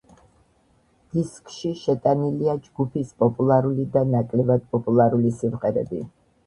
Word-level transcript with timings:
დისკში 1.17 1.73
შეტანილია 1.83 2.57
ჯგუფის 2.65 3.13
პოპულარული 3.25 3.87
და 3.99 4.05
ნაკლებად 4.17 4.69
პოპულარული 4.75 5.39
სიმღერები. 5.45 6.07